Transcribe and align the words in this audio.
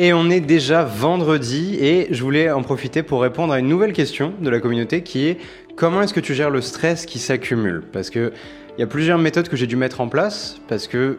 Et 0.00 0.12
on 0.12 0.30
est 0.30 0.40
déjà 0.40 0.84
vendredi 0.84 1.76
et 1.80 2.06
je 2.12 2.22
voulais 2.22 2.52
en 2.52 2.62
profiter 2.62 3.02
pour 3.02 3.20
répondre 3.20 3.52
à 3.52 3.58
une 3.58 3.66
nouvelle 3.66 3.92
question 3.92 4.32
de 4.40 4.48
la 4.48 4.60
communauté 4.60 5.02
qui 5.02 5.26
est 5.26 5.38
comment 5.74 6.02
est-ce 6.02 6.14
que 6.14 6.20
tu 6.20 6.34
gères 6.34 6.50
le 6.50 6.60
stress 6.60 7.04
qui 7.04 7.18
s'accumule? 7.18 7.82
Parce 7.92 8.08
que 8.08 8.32
il 8.76 8.80
y 8.80 8.84
a 8.84 8.86
plusieurs 8.86 9.18
méthodes 9.18 9.48
que 9.48 9.56
j'ai 9.56 9.66
dû 9.66 9.74
mettre 9.74 10.00
en 10.00 10.06
place 10.06 10.60
parce 10.68 10.86
que 10.86 11.18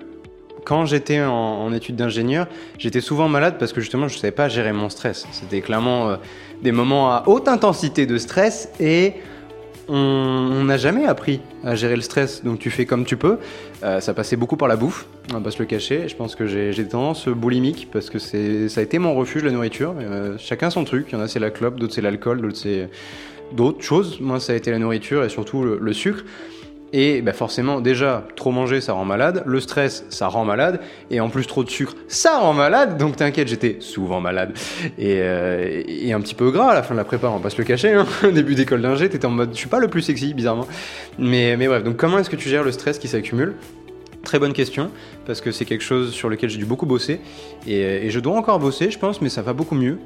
quand 0.63 0.85
j'étais 0.85 1.19
en, 1.21 1.73
études 1.73 1.97
d'ingénieur, 1.97 2.47
j'étais 2.77 3.01
souvent 3.01 3.27
malade 3.27 3.55
parce 3.59 3.73
que 3.73 3.81
justement 3.81 4.07
je 4.07 4.15
ne 4.15 4.19
savais 4.19 4.31
pas 4.31 4.47
gérer 4.47 4.71
mon 4.71 4.87
stress. 4.87 5.27
C'était 5.33 5.59
clairement 5.59 6.11
euh, 6.11 6.15
des 6.63 6.71
moments 6.71 7.11
à 7.11 7.23
haute 7.27 7.49
intensité 7.49 8.05
de 8.05 8.17
stress 8.17 8.69
et 8.79 9.15
on 9.89 10.63
n'a 10.65 10.77
jamais 10.77 11.05
appris 11.05 11.41
à 11.63 11.75
gérer 11.75 11.95
le 11.95 12.01
stress, 12.01 12.43
donc 12.43 12.59
tu 12.59 12.69
fais 12.69 12.85
comme 12.85 13.05
tu 13.05 13.17
peux. 13.17 13.39
Euh, 13.83 13.99
ça 13.99 14.13
passait 14.13 14.35
beaucoup 14.35 14.55
par 14.55 14.67
la 14.67 14.75
bouffe, 14.75 15.07
on 15.31 15.35
va 15.35 15.41
pas 15.41 15.51
se 15.51 15.59
le 15.59 15.65
cacher. 15.65 16.07
Je 16.07 16.15
pense 16.15 16.35
que 16.35 16.45
j'ai 16.45 16.71
des 16.71 16.87
tendances 16.87 17.27
boulimiques 17.27 17.89
parce 17.91 18.09
que 18.09 18.19
ça 18.19 18.37
a 18.79 18.83
été 18.83 18.99
mon 18.99 19.15
refuge, 19.15 19.43
la 19.43 19.51
nourriture. 19.51 19.95
Euh, 19.99 20.35
chacun 20.37 20.69
son 20.69 20.83
truc. 20.83 21.07
Il 21.09 21.15
y 21.15 21.15
en 21.17 21.21
a 21.21 21.27
c'est 21.27 21.39
la 21.39 21.49
clope, 21.49 21.79
d'autres 21.79 21.93
c'est 21.93 22.01
l'alcool, 22.01 22.41
d'autres 22.41 22.57
c'est 22.57 22.89
d'autres 23.51 23.81
choses. 23.81 24.19
Moi, 24.21 24.39
ça 24.39 24.53
a 24.53 24.55
été 24.55 24.69
la 24.69 24.77
nourriture 24.77 25.23
et 25.23 25.29
surtout 25.29 25.63
le 25.63 25.93
sucre. 25.93 26.23
Et 26.91 27.21
bah 27.21 27.33
forcément, 27.33 27.81
déjà, 27.81 28.25
trop 28.35 28.51
manger, 28.51 28.81
ça 28.81 28.93
rend 28.93 29.05
malade. 29.05 29.43
Le 29.45 29.59
stress, 29.59 30.05
ça 30.09 30.27
rend 30.27 30.45
malade. 30.45 30.79
Et 31.11 31.19
en 31.19 31.29
plus, 31.29 31.45
trop 31.45 31.63
de 31.63 31.69
sucre, 31.69 31.95
ça 32.07 32.39
rend 32.39 32.53
malade. 32.53 32.97
Donc 32.97 33.15
t'inquiète, 33.15 33.47
j'étais 33.47 33.77
souvent 33.79 34.21
malade. 34.21 34.53
Et, 34.97 35.17
euh, 35.19 35.83
un 36.11 36.21
petit 36.21 36.35
peu 36.35 36.49
gras 36.49 36.71
à 36.71 36.73
la 36.73 36.83
fin 36.83 36.95
de 36.95 36.99
la 36.99 37.05
prépa, 37.05 37.27
on 37.27 37.37
va 37.37 37.43
pas 37.43 37.49
se 37.49 37.57
le 37.57 37.63
cacher. 37.63 37.93
Hein. 37.93 38.05
Début 38.33 38.55
d'école 38.55 38.81
d'ingé, 38.81 39.09
t'étais 39.09 39.27
en 39.27 39.31
mode, 39.31 39.51
je 39.53 39.57
suis 39.57 39.69
pas 39.69 39.79
le 39.79 39.87
plus 39.87 40.01
sexy, 40.01 40.33
bizarrement. 40.33 40.67
Mais, 41.19 41.55
mais 41.57 41.67
bref, 41.67 41.83
donc 41.83 41.97
comment 41.97 42.17
est-ce 42.17 42.29
que 42.29 42.35
tu 42.35 42.49
gères 42.49 42.63
le 42.63 42.71
stress 42.71 42.97
qui 42.97 43.07
s'accumule? 43.07 43.53
Très 44.23 44.39
bonne 44.39 44.53
question, 44.53 44.91
parce 45.25 45.39
que 45.39 45.51
c'est 45.51 45.65
quelque 45.65 45.83
chose 45.83 46.11
sur 46.11 46.27
lequel 46.29 46.49
j'ai 46.49 46.57
dû 46.57 46.65
beaucoup 46.65 46.85
bosser. 46.85 47.21
Et 47.67 48.09
je 48.09 48.19
dois 48.19 48.35
encore 48.35 48.59
bosser, 48.59 48.91
je 48.91 48.99
pense, 48.99 49.21
mais 49.21 49.29
ça 49.29 49.41
va 49.41 49.53
beaucoup 49.53 49.75
mieux 49.75 49.97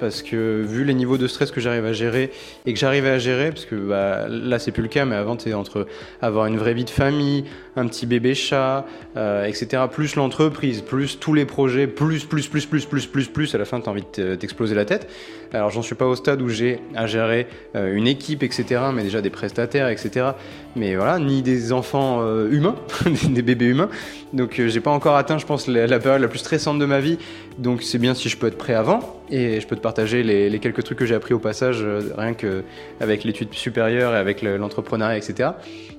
parce 0.00 0.22
que 0.22 0.62
vu 0.66 0.84
les 0.84 0.94
niveaux 0.94 1.18
de 1.18 1.28
stress 1.28 1.50
que 1.50 1.60
j'arrive 1.60 1.84
à 1.84 1.92
gérer 1.92 2.30
et 2.66 2.72
que 2.72 2.78
j'arrivais 2.78 3.10
à 3.10 3.18
gérer, 3.18 3.50
parce 3.50 3.66
que 3.66 3.74
bah, 3.74 4.26
là 4.28 4.58
c'est 4.58 4.72
plus 4.72 4.82
le 4.82 4.88
cas, 4.88 5.04
mais 5.04 5.14
avant 5.14 5.36
tu 5.36 5.52
entre 5.52 5.86
avoir 6.22 6.46
une 6.46 6.56
vraie 6.56 6.74
vie 6.74 6.84
de 6.84 6.90
famille, 6.90 7.44
un 7.76 7.86
petit 7.86 8.06
bébé 8.06 8.34
chat, 8.34 8.86
euh, 9.16 9.44
etc., 9.44 9.84
plus 9.90 10.16
l'entreprise, 10.16 10.80
plus 10.80 11.20
tous 11.20 11.34
les 11.34 11.44
projets, 11.44 11.86
plus, 11.86 12.24
plus, 12.24 12.48
plus, 12.48 12.66
plus, 12.66 12.86
plus, 12.86 13.06
plus, 13.06 13.28
plus, 13.28 13.54
à 13.54 13.58
la 13.58 13.64
fin 13.64 13.80
tu 13.80 13.88
as 13.88 13.92
envie 13.92 14.04
de 14.16 14.34
t'exploser 14.34 14.74
la 14.74 14.84
tête. 14.84 15.08
Alors 15.52 15.70
j'en 15.70 15.82
suis 15.82 15.94
pas 15.94 16.06
au 16.06 16.16
stade 16.16 16.40
où 16.40 16.48
j'ai 16.48 16.80
à 16.94 17.06
gérer 17.06 17.46
euh, 17.76 17.94
une 17.94 18.06
équipe, 18.06 18.42
etc., 18.42 18.80
mais 18.92 19.02
déjà 19.02 19.20
des 19.20 19.30
prestataires, 19.30 19.88
etc., 19.88 20.30
mais 20.76 20.96
voilà, 20.96 21.18
ni 21.18 21.42
des 21.42 21.72
enfants 21.72 22.20
euh, 22.22 22.50
humains, 22.50 22.76
des 23.28 23.42
bébés 23.42 23.66
humains. 23.66 23.90
Donc 24.32 24.60
j'ai 24.64 24.80
pas 24.80 24.92
encore 24.92 25.16
atteint, 25.16 25.38
je 25.38 25.46
pense, 25.46 25.66
la 25.66 25.98
période 25.98 26.22
la 26.22 26.28
plus 26.28 26.38
stressante 26.38 26.78
de 26.78 26.86
ma 26.86 27.00
vie, 27.00 27.18
donc 27.58 27.82
c'est 27.82 27.98
bien 27.98 28.14
si 28.14 28.28
je 28.28 28.36
peux 28.36 28.46
être 28.46 28.58
prêt 28.58 28.74
avant 28.74 29.19
et 29.30 29.60
je 29.60 29.66
peux 29.66 29.76
te 29.76 29.80
partager 29.80 30.22
les, 30.22 30.58
quelques 30.58 30.82
trucs 30.84 30.98
que 30.98 31.06
j'ai 31.06 31.14
appris 31.14 31.34
au 31.34 31.38
passage, 31.38 31.78
euh, 31.82 32.00
rien 32.16 32.34
qu'avec 32.34 33.24
l'étude 33.24 33.52
supérieure 33.54 34.14
et 34.14 34.18
avec 34.18 34.42
l'entrepreneuriat, 34.42 35.16
etc. 35.16 35.50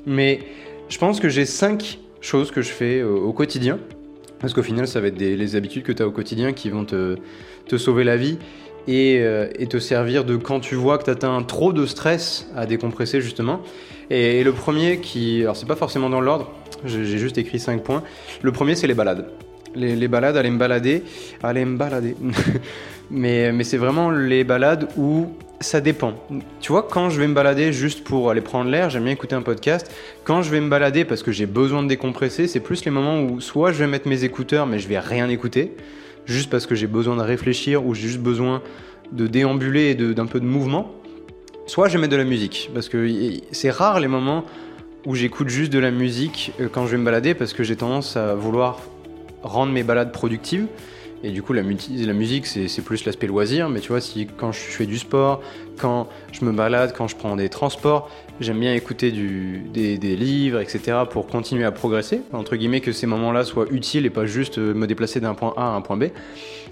Mais 0.06 0.40
je 0.90 0.98
pense 0.98 1.20
que 1.20 1.30
j'ai 1.30 1.46
cinq 1.46 2.00
choses 2.20 2.52
que 2.52 2.62
je 2.62 2.70
fais 2.70 3.02
au, 3.04 3.34
quotidien, 3.34 3.80
parce 4.40 4.54
qu'au 4.54 4.64
final, 4.64 4.88
ça 4.88 5.00
va 5.00 5.08
être 5.08 5.20
les 5.20 5.56
habitudes 5.56 5.84
que 5.84 5.92
tu 5.92 6.04
as 6.04 6.08
au 6.08 6.12
quotidien 6.12 6.54
qui 6.54 6.70
vont 6.70 6.86
te, 6.86 7.16
te 7.68 7.78
sauver 7.78 8.04
la 8.04 8.18
vie 8.18 8.38
et, 8.88 9.20
euh, 9.22 9.48
te 9.70 9.80
servir 9.80 10.26
de 10.26 10.36
quand 10.36 10.60
tu 10.60 10.76
vois 10.76 10.98
que 10.98 11.06
tu 11.06 11.10
atteins 11.10 11.42
trop 11.44 11.74
de 11.74 11.86
stress 11.86 12.50
à 12.56 12.66
décompresser 12.66 13.22
justement. 13.22 13.62
Et, 14.10 14.44
le 14.44 14.52
premier 14.52 15.00
qui, 15.00 15.42
alors 15.42 15.56
c'est 15.56 15.68
pas 15.68 15.76
forcément 15.76 16.10
dans 16.10 16.22
l'ordre, 16.22 16.52
j'ai 16.86 17.18
juste 17.18 17.38
écrit 17.38 17.60
cinq 17.60 17.84
points. 17.84 18.04
Le 18.42 18.52
premier, 18.52 18.76
c'est 18.76 18.88
les 18.88 18.94
balades. 18.94 19.30
Les, 19.76 20.08
balades, 20.08 20.38
aller 20.38 20.50
me 20.50 20.58
balader, 20.58 21.04
aller 21.44 21.66
me 21.66 21.78
balader. 21.78 22.16
mais, 23.12 23.52
mais 23.52 23.64
c'est 23.64 23.78
vraiment 23.78 24.12
les 24.12 24.44
balades 24.44 24.88
où 24.98 25.28
ça 25.62 25.80
dépend. 25.80 26.14
Tu 26.60 26.72
vois, 26.72 26.84
quand 26.84 27.10
je 27.10 27.20
vais 27.20 27.28
me 27.28 27.34
balader 27.34 27.72
juste 27.72 28.04
pour 28.04 28.30
aller 28.30 28.42
prendre 28.42 28.70
l'air, 28.70 28.90
j'aime 28.90 29.04
bien 29.04 29.14
écouter 29.14 29.36
un 29.36 29.42
podcast. 29.42 29.92
Quand 30.24 30.42
je 30.42 30.50
vais 30.50 30.60
me 30.60 30.70
balader 30.70 31.06
parce 31.06 31.24
que 31.24 31.32
j'ai 31.32 31.46
besoin 31.46 31.84
de 31.84 31.88
décompresser, 31.88 32.48
c'est 32.48 32.60
plus 32.60 32.84
les 32.84 32.92
moments 32.92 33.22
où 33.22 33.40
soit 33.40 33.72
je 33.72 33.80
vais 33.80 33.88
mettre 33.88 34.08
mes 34.08 34.24
écouteurs 34.24 34.66
mais 34.66 34.80
je 34.80 34.88
vais 34.88 35.00
rien 35.00 35.30
écouter, 35.30 35.76
juste 36.26 36.50
parce 36.50 36.66
que 36.66 36.76
j'ai 36.76 36.88
besoin 36.88 37.16
de 37.16 37.22
réfléchir 37.22 37.86
ou 37.86 37.94
j'ai 37.94 38.08
juste 38.08 38.20
besoin 38.20 38.62
de 39.12 39.28
déambuler 39.28 39.92
et 39.92 39.96
d'un 39.96 40.26
peu 40.26 40.40
de 40.40 40.46
mouvement. 40.46 40.92
Soit 41.68 41.88
je 41.88 41.94
vais 41.94 42.00
mettre 42.02 42.14
de 42.14 42.18
la 42.18 42.26
musique, 42.26 42.70
parce 42.74 42.90
que 42.90 43.08
c'est 43.52 43.70
rare 43.70 44.00
les 44.00 44.08
moments 44.08 44.46
où 45.06 45.16
j'écoute 45.16 45.50
juste 45.50 45.72
de 45.72 45.80
la 45.80 45.92
musique 45.92 46.52
euh, 46.60 46.68
quand 46.72 46.86
je 46.86 46.92
vais 46.92 46.98
me 46.98 47.06
balader 47.06 47.34
parce 47.34 47.54
que 47.54 47.64
j'ai 47.64 47.76
tendance 47.76 48.18
à 48.18 48.36
vouloir 48.36 48.82
rendre 49.44 49.72
mes 49.72 49.84
balades 49.84 50.12
productives. 50.12 50.68
Et 51.24 51.30
du 51.30 51.44
coup, 51.44 51.54
la, 51.54 51.62
musique, 51.62 52.48
c'est 52.48 52.82
plus 52.82 53.06
l'aspect 53.06 53.28
loisir. 53.28 53.70
Mais 53.70 53.80
tu 53.80 53.90
vois, 53.90 54.02
si 54.02 54.26
quand 54.26 54.52
je 54.52 54.60
fais 54.60 54.88
du 54.88 54.98
sport, 54.98 55.42
quand 55.78 56.08
je 56.32 56.44
me 56.46 56.52
balade, 56.52 56.94
quand 56.98 57.08
je 57.08 57.16
prends 57.16 57.36
des 57.36 57.50
transports, 57.50 58.10
j'aime 58.40 58.60
bien 58.60 58.74
écouter 58.74 59.12
des, 59.12 60.16
livres, 60.16 60.60
etc. 60.60 61.00
pour 61.10 61.28
continuer 61.28 61.64
à 61.64 61.72
progresser. 61.72 62.22
Entre 62.34 62.56
guillemets, 62.56 62.82
que 62.82 62.92
ces 62.92 63.06
moments-là 63.06 63.44
soient 63.44 63.68
utiles 63.70 64.06
et 64.06 64.10
pas 64.10 64.26
juste 64.26 64.58
euh, 64.58 64.74
me 64.74 64.88
déplacer 64.88 65.20
d'un 65.20 65.36
point 65.36 65.54
A 65.58 65.68
à 65.68 65.70
un 65.70 65.82
point 65.82 65.98
B. 65.98 66.06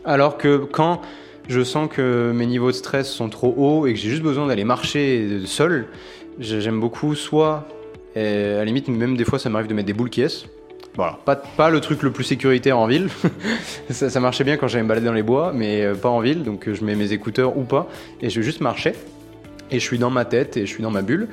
Alors 0.03 0.37
que 0.37 0.57
quand 0.57 1.01
je 1.47 1.63
sens 1.63 1.87
que 1.91 2.31
mes 2.33 2.47
niveaux 2.47 2.71
de 2.71 2.75
stress 2.75 3.09
sont 3.09 3.29
trop 3.29 3.53
hauts 3.55 3.85
et 3.85 3.93
que 3.93 3.99
j'ai 3.99 4.09
juste 4.09 4.23
besoin 4.23 4.47
d'aller 4.47 4.63
marcher 4.63 5.41
seul, 5.45 5.87
j'aime 6.39 6.79
beaucoup 6.79 7.13
soit, 7.13 7.67
à 8.15 8.19
la 8.19 8.65
limite, 8.65 8.87
même 8.87 9.15
des 9.15 9.25
fois, 9.25 9.37
ça 9.37 9.49
m'arrive 9.49 9.67
de 9.67 9.75
mettre 9.75 9.87
des 9.87 9.93
boules 9.93 10.09
qui 10.09 10.21
voilà, 10.95 11.17
pas, 11.23 11.35
pas 11.35 11.69
le 11.69 11.79
truc 11.79 12.01
le 12.03 12.11
plus 12.11 12.23
sécuritaire 12.23 12.77
en 12.77 12.87
ville. 12.87 13.09
ça, 13.89 14.19
marchait 14.19 14.43
bien 14.43 14.57
quand 14.57 14.67
j'allais 14.67 14.83
me 14.83 14.89
balader 14.89 15.05
dans 15.05 15.13
les 15.13 15.23
bois, 15.23 15.51
mais 15.53 15.83
euh, 15.83 15.95
pas 15.95 16.09
en 16.09 16.19
ville. 16.19 16.43
Donc 16.43 16.67
euh, 16.67 16.73
je 16.73 16.83
mets 16.83 16.95
mes 16.95 17.13
écouteurs 17.13 17.57
ou 17.57 17.63
pas. 17.63 17.87
Et 18.21 18.29
je 18.29 18.39
vais 18.39 18.45
juste 18.45 18.61
marcher. 18.61 18.93
Et 19.71 19.79
je 19.79 19.83
suis 19.83 19.99
dans 19.99 20.09
ma 20.09 20.25
tête 20.25 20.57
et 20.57 20.61
je 20.61 20.71
suis 20.71 20.83
dans 20.83 20.91
ma 20.91 21.01
bulle. 21.01 21.27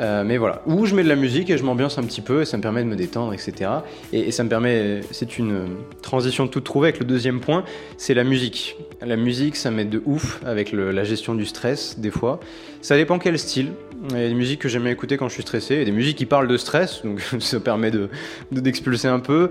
Euh, 0.00 0.22
mais 0.24 0.36
voilà, 0.36 0.62
où 0.66 0.86
je 0.86 0.94
mets 0.94 1.02
de 1.02 1.08
la 1.08 1.16
musique 1.16 1.50
et 1.50 1.58
je 1.58 1.64
m'ambiance 1.64 1.98
un 1.98 2.04
petit 2.04 2.20
peu 2.20 2.42
et 2.42 2.44
ça 2.44 2.56
me 2.56 2.62
permet 2.62 2.82
de 2.82 2.88
me 2.88 2.96
détendre, 2.96 3.32
etc. 3.32 3.70
Et, 4.12 4.30
ça 4.30 4.44
me 4.44 4.48
permet, 4.48 5.00
c'est 5.10 5.38
une 5.38 5.66
transition 6.02 6.46
toute 6.46 6.64
trouvée 6.64 6.88
avec 6.88 7.00
le 7.00 7.06
deuxième 7.06 7.40
point, 7.40 7.64
c'est 7.96 8.14
la 8.14 8.24
musique. 8.24 8.76
La 9.02 9.16
musique, 9.16 9.56
ça 9.56 9.70
m'aide 9.70 9.90
de 9.90 10.02
ouf 10.06 10.40
avec 10.44 10.72
la 10.72 11.04
gestion 11.04 11.34
du 11.34 11.46
stress, 11.46 11.98
des 11.98 12.10
fois. 12.10 12.40
Ça 12.80 12.96
dépend 12.96 13.18
quel 13.18 13.38
style. 13.38 13.72
Il 14.10 14.16
y 14.16 14.24
a 14.24 14.28
des 14.28 14.34
musiques 14.34 14.60
que 14.60 14.68
j'aime 14.68 14.82
bien 14.82 14.92
écouter 14.92 15.16
quand 15.16 15.28
je 15.28 15.34
suis 15.34 15.42
stressé, 15.42 15.80
a 15.80 15.84
des 15.84 15.90
musiques 15.90 16.16
qui 16.16 16.26
parlent 16.26 16.46
de 16.46 16.56
stress, 16.56 17.02
donc 17.02 17.20
ça 17.40 17.58
permet 17.58 17.90
de 17.90 18.08
d'expulser 18.52 19.08
un 19.08 19.18
peu. 19.18 19.50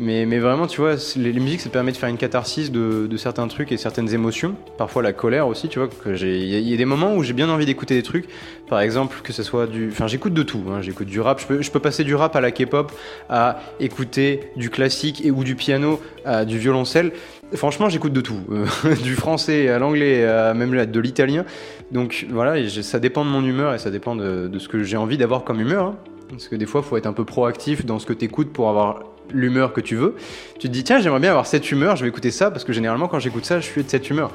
Mais, 0.00 0.38
vraiment, 0.38 0.68
tu 0.68 0.80
vois, 0.80 0.94
les, 1.16 1.32
musiques, 1.32 1.60
ça 1.60 1.70
permet 1.70 1.90
de 1.90 1.96
faire 1.96 2.08
une 2.08 2.18
catharsis 2.18 2.70
de, 2.70 3.08
certains 3.16 3.48
trucs 3.48 3.72
et 3.72 3.76
certaines 3.76 4.14
émotions. 4.14 4.54
Parfois 4.76 5.02
la 5.02 5.12
colère 5.12 5.48
aussi, 5.48 5.68
tu 5.68 5.80
vois. 5.80 5.88
Il 6.06 6.44
y, 6.44 6.72
a 6.72 6.76
des 6.76 6.84
moments 6.84 7.16
où 7.16 7.24
j'ai 7.24 7.32
bien 7.32 7.48
envie 7.48 7.66
d'écouter 7.66 7.94
des 7.94 8.04
trucs. 8.04 8.26
Par 8.68 8.80
exemple, 8.80 9.18
que 9.24 9.32
ce 9.32 9.42
soit 9.42 9.66
du... 9.66 9.87
Enfin, 9.90 10.06
j'écoute 10.06 10.34
de 10.34 10.42
tout. 10.42 10.62
Hein. 10.70 10.80
J'écoute 10.80 11.08
du 11.08 11.20
rap. 11.20 11.40
Je 11.40 11.70
peux, 11.70 11.80
passer 11.80 12.04
du 12.04 12.14
rap 12.14 12.34
à 12.36 12.40
la 12.40 12.50
K-pop, 12.50 12.92
à 13.28 13.60
écouter 13.80 14.50
du 14.56 14.70
classique 14.70 15.24
et 15.24 15.30
ou 15.30 15.44
du 15.44 15.54
piano, 15.54 16.00
à 16.24 16.44
du 16.44 16.58
violoncelle. 16.58 17.12
Franchement, 17.54 17.88
j'écoute 17.88 18.12
de 18.12 18.20
tout, 18.20 18.40
euh, 18.50 18.94
du 19.02 19.14
français 19.14 19.68
à 19.68 19.78
l'anglais, 19.78 20.26
même 20.54 20.86
de 20.86 21.00
l'italien. 21.00 21.44
Donc 21.90 22.26
voilà, 22.30 22.68
ça 22.68 22.98
dépend 22.98 23.24
de 23.24 23.30
mon 23.30 23.44
humeur 23.44 23.74
et 23.74 23.78
ça 23.78 23.90
dépend 23.90 24.14
de, 24.14 24.50
ce 24.58 24.68
que 24.68 24.82
j'ai 24.82 24.96
envie 24.96 25.16
d'avoir 25.16 25.44
comme 25.44 25.60
humeur. 25.60 25.86
Hein. 25.86 25.96
Parce 26.30 26.48
que 26.48 26.56
des 26.56 26.66
fois, 26.66 26.82
il 26.84 26.88
faut 26.88 26.96
être 26.96 27.06
un 27.06 27.12
peu 27.12 27.24
proactif 27.24 27.86
dans 27.86 27.98
ce 27.98 28.06
que 28.06 28.12
tu 28.12 28.26
écoutes 28.26 28.52
pour 28.52 28.68
avoir 28.68 29.00
l'humeur 29.32 29.72
que 29.72 29.80
tu 29.80 29.96
veux. 29.96 30.14
Tu 30.58 30.68
te 30.68 30.72
dis, 30.72 30.84
tiens, 30.84 31.00
j'aimerais 31.00 31.20
bien 31.20 31.30
avoir 31.30 31.46
cette 31.46 31.70
humeur, 31.70 31.96
je 31.96 32.02
vais 32.02 32.08
écouter 32.08 32.30
ça, 32.30 32.50
parce 32.50 32.64
que 32.64 32.72
généralement, 32.72 33.08
quand 33.08 33.18
j'écoute 33.18 33.44
ça, 33.44 33.60
je 33.60 33.66
suis 33.66 33.82
de 33.82 33.88
cette 33.88 34.08
humeur. 34.10 34.30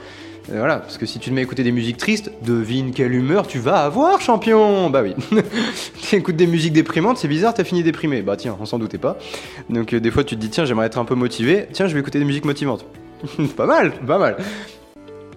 Voilà, 0.50 0.78
parce 0.78 0.98
que 0.98 1.06
si 1.06 1.20
tu 1.20 1.30
te 1.30 1.36
mets 1.36 1.42
à 1.42 1.44
écouter 1.44 1.64
des 1.64 1.72
musiques 1.72 1.98
tristes, 1.98 2.32
devine 2.42 2.92
quelle 2.92 3.14
humeur 3.14 3.48
tu 3.48 3.60
vas 3.60 3.78
avoir, 3.78 4.20
champion 4.20 4.90
Bah 4.90 5.02
oui. 5.02 5.16
tu 6.02 6.16
écoutes 6.16 6.36
des 6.36 6.48
musiques 6.48 6.74
déprimantes, 6.74 7.18
c'est 7.18 7.28
bizarre, 7.28 7.54
t'as 7.54 7.64
fini 7.64 7.82
déprimé. 7.82 8.22
Bah 8.22 8.36
tiens, 8.36 8.58
on 8.60 8.66
s'en 8.66 8.78
doutait 8.78 8.98
pas. 8.98 9.18
Donc 9.70 9.94
euh, 9.94 10.00
des 10.00 10.12
fois, 10.12 10.24
tu 10.24 10.36
te 10.36 10.42
dis, 10.42 10.50
tiens, 10.50 10.66
j'aimerais 10.66 10.88
être 10.88 10.98
un 10.98 11.06
peu 11.06 11.16
motivé, 11.16 11.68
tiens, 11.72 11.88
je 11.88 11.94
vais 11.94 12.02
écouter 12.02 12.20
des 12.20 12.26
musiques 12.26 12.46
motivantes. 12.46 12.86
pas 13.56 13.66
mal, 13.66 13.94
pas 14.06 14.18
mal. 14.18 14.38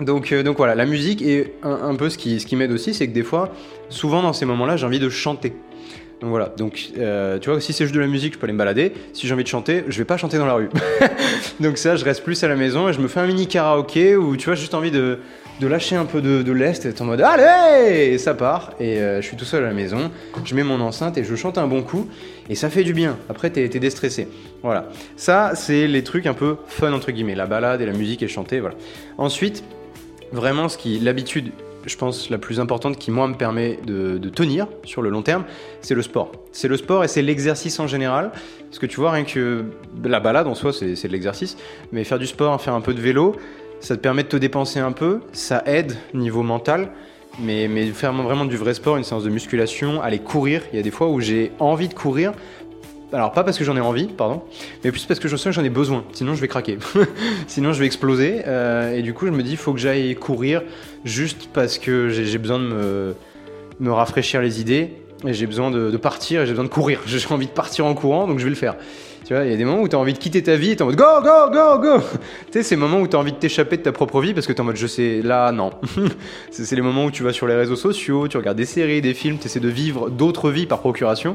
Donc, 0.01 0.33
euh, 0.33 0.43
donc 0.43 0.57
voilà, 0.59 0.75
la 0.75 0.87
musique 0.87 1.23
et 1.23 1.55
un, 1.63 1.95
peu 1.95 2.11
ce 2.11 2.19
qui, 2.19 2.41
ce 2.41 2.47
qui 2.47 2.57
m'aide 2.57 2.73
aussi, 2.73 2.93
c'est 2.93 3.07
que 3.07 3.15
des 3.15 3.23
fois, 3.23 3.53
souvent 3.89 4.23
dans 4.23 4.33
ces 4.33 4.45
moments-là, 4.45 4.77
j'ai 4.77 4.87
envie 4.87 4.99
de 4.99 5.09
chanter. 5.09 5.55
Donc 6.21 6.31
voilà, 6.31 6.51
donc 6.57 6.93
euh, 6.97 7.39
tu 7.39 7.51
vois, 7.51 7.61
si 7.61 7.75
c'est 7.75 7.85
juste 7.85 7.95
de 7.95 8.01
la 8.01 8.07
musique, 8.07 8.35
je 8.35 8.39
peux 8.39 8.47
aller 8.47 8.55
me 8.55 8.59
balader. 8.59 8.93
Si 9.13 9.27
j'ai 9.27 9.35
envie 9.35 9.43
de 9.43 9.49
chanter, 9.49 9.85
je 9.89 9.99
vais 9.99 10.07
pas 10.07 10.17
chanter 10.17 10.39
dans 10.39 10.47
la 10.47 10.55
rue. 10.55 10.71
donc 11.61 11.77
ça, 11.77 11.97
je 11.97 12.05
reste 12.05 12.25
plus 12.25 12.43
à 12.43 12.49
la 12.49 12.57
maison 12.57 12.89
et 12.89 12.95
je 12.95 13.01
me 13.01 13.09
fais 13.09 13.21
un 13.21 13.27
mini 13.27 13.47
karaoké 13.47 14.17
où 14.17 14.35
tu 14.37 14.47
vois, 14.47 14.55
juste 14.55 14.73
envie 14.73 14.91
de, 14.91 15.19
de 15.61 15.67
lâcher 15.67 15.97
un 15.97 16.07
peu 16.07 16.23
de, 16.23 16.53
l'est 16.53 16.87
et 16.87 16.89
être 16.89 17.03
en 17.03 17.05
mode 17.05 17.21
allez! 17.21 18.13
Et 18.13 18.19
ça 18.19 18.33
part 18.33 18.73
et 18.81 18.99
euh, 18.99 19.21
je 19.21 19.27
suis 19.27 19.37
tout 19.37 19.45
seul 19.45 19.65
à 19.65 19.69
la 19.69 19.75
maison. 19.75 20.11
Je 20.45 20.55
mets 20.55 20.65
mon 20.65 20.81
enceinte 20.81 21.19
et 21.19 21.25
je 21.25 21.35
chante 21.35 21.59
un 21.59 21.67
bon 21.67 21.83
coup 21.83 22.09
et 22.49 22.55
ça 22.55 22.71
fait 22.71 22.85
du 22.85 22.95
bien. 22.95 23.19
Après 23.29 23.51
t'es 23.51 23.65
es 23.65 23.69
déstressé. 23.79 24.29
Voilà. 24.63 24.89
Ça 25.17 25.53
c'est 25.55 25.87
les 25.87 26.03
trucs 26.03 26.27
un 26.27 26.35
peu 26.35 26.57
fun 26.67 26.95
entre 26.95 27.11
guillemets. 27.11 27.35
La 27.35 27.47
balade 27.47 27.83
et 27.83 27.87
la 27.87 27.93
musique 27.93 28.23
et 28.23 28.29
chanter 28.29 28.61
voilà. 28.61 28.77
Ensuite 29.19 29.65
vraiment 30.33 30.69
ce 30.69 30.79
qui 30.79 30.99
l'habitude 30.99 31.53
je 31.87 31.97
pense, 31.97 32.31
la 32.31 32.39
plus 32.39 32.61
importante 32.61 32.99
qui, 32.99 33.11
moi, 33.11 33.29
me 33.29 33.35
permet 33.35 33.79
de, 33.87 34.19
tenir 34.29 34.67
sur 34.85 35.03
le 35.03 35.09
long 35.09 35.23
terme, 35.23 35.45
c'est 35.81 35.95
le 35.95 36.03
sport. 36.03 36.33
C'est 36.53 36.69
le 36.69 36.77
sport 36.77 37.05
et 37.05 37.09
c'est 37.09 37.23
l'exercice 37.23 37.79
en 37.81 37.87
général. 37.87 38.33
Parce 38.67 38.79
que 38.79 38.87
tu 38.87 39.01
vois, 39.01 39.13
rien 39.13 39.25
que 39.25 39.65
la 40.05 40.21
balade 40.21 40.47
en 40.47 40.55
soi, 40.55 40.73
c'est 40.73 41.03
de 41.03 41.13
l'exercice. 41.13 41.57
Mais 41.93 42.05
faire 42.05 42.19
du 42.19 42.27
sport, 42.27 42.61
faire 42.61 42.75
un 42.75 42.81
peu 42.81 42.93
de 42.93 43.01
vélo, 43.01 43.37
ça 43.81 43.97
te 43.97 44.01
permet 44.01 44.25
de 44.25 44.29
te 44.29 44.37
dépenser 44.37 44.81
un 44.81 44.93
peu, 44.93 45.21
ça 45.33 45.63
aide 45.67 45.97
niveau 46.13 46.43
mental. 46.43 46.91
Mais, 47.39 47.69
mais 47.69 47.87
faire 47.89 48.15
vraiment 48.15 48.47
du 48.47 48.57
vrai 48.57 48.73
sport, 48.73 48.97
une 48.97 49.05
séance 49.05 49.25
de 49.25 49.31
musculation, 49.31 50.01
aller 50.01 50.19
courir, 50.19 50.63
il 50.73 50.77
y 50.77 50.79
a 50.79 50.83
des 50.83 50.91
fois 50.91 51.09
où 51.09 51.21
j'ai 51.21 51.53
envie 51.59 51.89
de 51.89 51.93
courir, 51.93 52.33
alors 53.13 53.33
pas 53.33 53.45
parce 53.45 53.57
que 53.57 53.65
j'en 53.65 53.77
ai 53.77 53.81
envie, 53.81 54.09
pardon, 54.09 54.43
mais 54.83 54.91
plus 54.91 55.05
parce 55.05 55.21
que 55.21 55.29
je 55.29 55.37
sens 55.37 55.45
que 55.45 55.53
j'en 55.53 55.65
ai 55.65 55.71
besoin. 55.71 56.05
Sinon 56.13 56.35
je 56.35 56.41
vais 56.41 56.49
craquer. 56.49 56.79
Sinon 57.47 57.73
je 57.73 57.79
vais 57.79 57.87
exploser. 57.87 58.43
Euh, 58.47 58.97
et 58.97 59.03
du 59.03 59.15
coup 59.15 59.27
je 59.27 59.31
me 59.31 59.43
dis 59.43 59.57
faut 59.57 59.73
que 59.73 59.79
j'aille 59.79 60.15
courir 60.17 60.63
juste 61.05 61.49
parce 61.53 61.79
que 61.79 62.09
j'ai 62.09 62.39
besoin 62.39 62.59
de 62.59 63.15
me, 63.81 63.93
rafraîchir 63.93 64.43
les 64.43 64.61
idées. 64.61 64.91
Et 65.25 65.33
j'ai 65.33 65.47
besoin 65.47 65.71
de, 65.71 65.91
de, 65.91 65.97
partir 65.97 66.45
j'ai 66.45 66.53
besoin 66.53 66.65
de 66.65 66.71
courir. 66.71 67.01
J'ai 67.07 67.19
envie 67.31 67.47
de 67.47 67.53
partir 67.53 67.87
en 67.87 67.95
courant 67.95 68.27
donc 68.27 68.39
je 68.39 68.45
vais 68.45 68.51
le 68.51 68.57
faire. 68.57 68.77
Tu 69.27 69.35
vois, 69.35 69.45
il 69.45 69.51
y 69.51 69.55
a 69.55 69.57
des 69.57 69.65
moments 69.65 69.83
où 69.83 69.89
tu 69.89 69.97
as 69.97 69.99
envie 69.99 70.13
de 70.13 70.19
quitter 70.19 70.41
ta 70.41 70.55
vie 70.55 70.71
et 70.71 70.77
tu 70.77 70.85
en 70.85 70.87
mode 70.87 70.95
go, 70.95 71.21
go, 71.21 71.51
go, 71.51 71.81
go 71.81 71.99
Tu 72.47 72.53
sais, 72.53 72.63
ces 72.63 72.77
moments 72.77 73.01
où 73.01 73.09
tu 73.09 73.17
as 73.17 73.19
envie 73.19 73.33
de 73.33 73.37
t'échapper 73.37 73.77
de 73.77 73.83
ta 73.83 73.91
propre 73.91 74.21
vie 74.21 74.35
parce 74.35 74.47
que 74.47 74.53
tu 74.53 74.61
en 74.61 74.65
mode 74.65 74.77
je 74.77 74.87
sais, 74.87 75.21
là, 75.21 75.51
non. 75.51 75.73
c'est 76.53 76.77
les 76.77 76.81
moments 76.81 77.07
où 77.07 77.11
tu 77.11 77.25
vas 77.25 77.33
sur 77.33 77.49
les 77.49 77.57
réseaux 77.57 77.75
sociaux, 77.75 78.29
tu 78.29 78.37
regardes 78.37 78.57
des 78.57 78.67
séries, 78.67 79.01
des 79.01 79.15
films, 79.15 79.39
tu 79.39 79.47
essaies 79.47 79.59
de 79.59 79.69
vivre 79.69 80.11
d'autres 80.11 80.51
vies 80.51 80.67
par 80.67 80.79
procuration. 80.79 81.35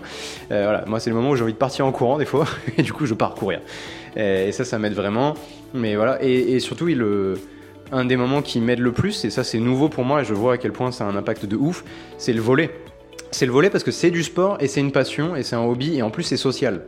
Euh, 0.54 0.63
voilà, 0.63 0.86
moi, 0.88 1.01
c'est 1.01 1.10
le 1.10 1.18
moment 1.18 1.31
où 1.31 1.36
j'ai 1.36 1.44
envie 1.44 1.51
de 1.51 1.57
partir 1.57 1.86
en 1.86 1.92
courant 1.92 2.18
des 2.18 2.24
fois 2.24 2.45
et 2.77 2.81
du 2.81 2.94
coup, 2.94 3.06
je 3.06 3.13
pars 3.13 3.36
courir. 3.36 3.60
Et, 4.16 4.54
ça, 4.54 4.63
ça 4.63 4.80
m'aide 4.80 4.94
vraiment. 4.94 5.34
Mais 5.74 5.98
voilà, 5.98 6.24
et, 6.24 6.62
surtout, 6.62 6.88
un 7.92 8.06
des 8.06 8.16
moments 8.16 8.42
qui 8.42 8.62
m'aide 8.62 8.80
le 8.80 8.94
plus, 8.94 9.25
et 9.25 9.30
ça 9.30 9.44
c'est 9.44 9.60
nouveau 9.60 9.89
pour 9.89 10.06
moi 10.06 10.22
et 10.22 10.24
je 10.24 10.34
vois 10.34 10.54
à 10.54 10.57
quel 10.57 10.72
point 10.72 10.94
ça 10.94 11.06
a 11.06 11.07
un 11.07 11.16
impact 11.18 11.45
de 11.45 11.57
ouf, 11.57 11.84
c'est 12.18 12.31
le 12.31 12.39
volet. 12.39 12.72
C'est 13.31 13.45
le 13.45 13.51
volet 13.51 13.69
parce 13.69 13.83
que 13.83 13.92
c'est 13.92 14.12
du 14.12 14.24
sport 14.24 14.57
et 14.60 14.68
c'est 14.68 14.81
une 14.81 14.92
passion 14.92 15.36
et 15.36 15.44
c'est 15.44 15.56
un 15.56 15.63
hobby 15.63 15.98
et 15.98 16.01
en 16.01 16.10
plus 16.10 16.24
c'est 16.24 16.38
social. 16.38 16.81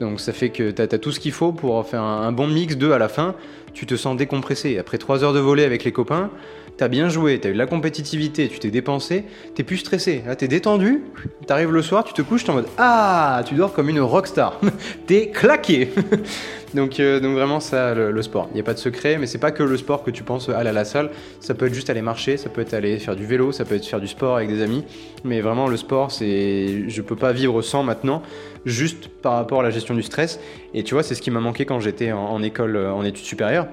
Donc 0.00 0.20
ça 0.20 0.32
fait 0.32 0.50
que 0.50 0.70
tu 0.70 0.82
as, 0.82 0.86
tout 0.98 1.12
ce 1.12 1.20
qu'il 1.20 1.32
faut 1.32 1.52
pour 1.52 1.86
faire 1.86 2.02
un, 2.02 2.32
bon 2.32 2.46
mix 2.46 2.76
de 2.76 2.90
à 2.90 2.98
la 2.98 3.08
fin, 3.08 3.34
tu 3.74 3.86
te 3.86 3.96
sens 3.96 4.16
décompressé. 4.16 4.78
Après 4.78 4.98
3 4.98 5.24
heures 5.24 5.32
de 5.32 5.40
volet 5.40 5.64
avec 5.64 5.84
les 5.84 5.92
copains, 5.92 6.30
t'as 6.76 6.88
bien 6.88 7.08
joué, 7.08 7.38
t'as 7.38 7.50
eu 7.50 7.52
de 7.52 7.58
la 7.58 7.66
compétitivité, 7.66 8.48
tu 8.48 8.58
t'es 8.58 8.70
dépensé, 8.70 9.24
t'es 9.54 9.62
plus 9.62 9.78
stressé. 9.78 10.22
Là 10.26 10.36
t'es 10.36 10.48
détendu, 10.48 11.02
t'arrives 11.46 11.72
le 11.72 11.82
soir, 11.82 12.04
tu 12.04 12.12
te 12.12 12.22
couches, 12.22 12.44
t'es 12.44 12.50
en 12.50 12.54
mode 12.54 12.68
Ah, 12.78 13.42
tu 13.46 13.54
dors 13.54 13.72
comme 13.72 13.88
une 13.88 14.00
rockstar. 14.00 14.60
t'es 15.06 15.28
claqué. 15.28 15.90
Donc, 16.74 16.98
euh, 16.98 17.20
donc 17.20 17.34
vraiment 17.34 17.60
ça, 17.60 17.94
le, 17.94 18.22
sport. 18.22 18.48
Il 18.50 18.54
n'y 18.54 18.60
a 18.60 18.64
pas 18.64 18.74
de 18.74 18.78
secret, 18.78 19.16
mais 19.18 19.26
c'est 19.26 19.38
pas 19.38 19.52
que 19.52 19.62
le 19.62 19.76
sport 19.76 20.02
que 20.02 20.10
tu 20.10 20.24
penses 20.24 20.48
aller 20.48 20.70
à 20.70 20.72
la 20.72 20.84
salle. 20.84 21.10
Ça 21.38 21.54
peut 21.54 21.66
être 21.66 21.74
juste 21.74 21.88
aller 21.88 22.02
marcher, 22.02 22.36
ça 22.36 22.48
peut 22.50 22.60
être 22.60 22.74
aller 22.74 22.98
faire 22.98 23.14
du 23.14 23.24
vélo, 23.24 23.52
ça 23.52 23.64
peut 23.64 23.76
être 23.76 23.86
faire 23.86 24.00
du 24.00 24.08
sport 24.08 24.36
avec 24.36 24.48
des 24.48 24.60
amis. 24.60 24.84
Mais 25.22 25.40
vraiment 25.40 25.68
le 25.68 25.76
sport, 25.76 26.10
c'est, 26.10 26.88
je 26.88 27.02
peux 27.02 27.14
pas 27.14 27.32
vivre 27.32 27.62
sans 27.62 27.84
maintenant, 27.84 28.22
juste 28.66 29.06
par 29.06 29.34
rapport 29.34 29.60
à 29.60 29.62
la 29.62 29.70
gestion 29.70 29.94
du 29.94 30.02
stress. 30.02 30.40
Et 30.74 30.82
tu 30.82 30.94
vois, 30.94 31.02
c'est 31.02 31.14
ce 31.14 31.22
qui 31.22 31.30
m'a 31.30 31.40
manqué 31.40 31.64
quand 31.64 31.78
j'étais 31.80 32.12
en, 32.12 32.42
école, 32.42 32.76
euh, 32.76 32.92
en 32.92 33.04
études 33.04 33.24
supérieures. 33.24 33.68